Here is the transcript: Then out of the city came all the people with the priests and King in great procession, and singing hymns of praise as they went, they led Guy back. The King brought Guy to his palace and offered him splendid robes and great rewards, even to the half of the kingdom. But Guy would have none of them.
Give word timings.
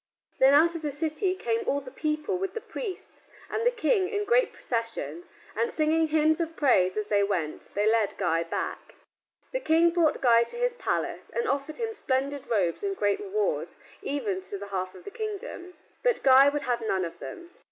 Then 0.39 0.55
out 0.55 0.73
of 0.73 0.81
the 0.81 0.91
city 0.91 1.35
came 1.35 1.61
all 1.67 1.79
the 1.79 1.91
people 1.91 2.35
with 2.35 2.55
the 2.55 2.59
priests 2.59 3.29
and 3.51 3.71
King 3.77 4.09
in 4.09 4.25
great 4.25 4.51
procession, 4.51 5.25
and 5.55 5.71
singing 5.71 6.07
hymns 6.07 6.41
of 6.41 6.55
praise 6.55 6.97
as 6.97 7.05
they 7.05 7.21
went, 7.21 7.69
they 7.75 7.85
led 7.85 8.17
Guy 8.17 8.41
back. 8.41 8.95
The 9.51 9.59
King 9.59 9.91
brought 9.91 10.19
Guy 10.19 10.41
to 10.41 10.57
his 10.57 10.73
palace 10.73 11.29
and 11.29 11.47
offered 11.47 11.77
him 11.77 11.93
splendid 11.93 12.49
robes 12.49 12.83
and 12.83 12.97
great 12.97 13.19
rewards, 13.19 13.77
even 14.01 14.41
to 14.41 14.57
the 14.57 14.69
half 14.69 14.95
of 14.95 15.03
the 15.03 15.11
kingdom. 15.11 15.75
But 16.01 16.23
Guy 16.23 16.49
would 16.49 16.63
have 16.63 16.81
none 16.81 17.05
of 17.05 17.19
them. 17.19 17.51